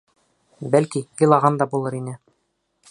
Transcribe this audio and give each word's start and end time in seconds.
Бәлки, 0.75 1.03
илаған 1.27 1.61
да 1.63 1.69
булыр 1.75 2.01
ине. 2.03 2.17